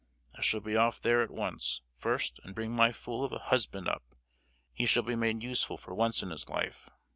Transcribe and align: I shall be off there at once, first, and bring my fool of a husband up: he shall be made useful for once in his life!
I 0.33 0.41
shall 0.41 0.61
be 0.61 0.75
off 0.75 0.99
there 0.99 1.21
at 1.21 1.29
once, 1.29 1.81
first, 1.93 2.39
and 2.43 2.55
bring 2.55 2.75
my 2.75 2.91
fool 2.91 3.23
of 3.23 3.31
a 3.33 3.37
husband 3.37 3.87
up: 3.87 4.15
he 4.73 4.87
shall 4.87 5.03
be 5.03 5.15
made 5.15 5.43
useful 5.43 5.77
for 5.77 5.93
once 5.93 6.23
in 6.23 6.31
his 6.31 6.49
life! 6.49 6.89